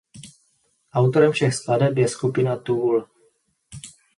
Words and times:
Autorem 0.93 1.31
všech 1.31 1.53
skladeb 1.55 1.97
je 1.97 2.07
skupina 2.07 2.55
Tool. 2.57 3.07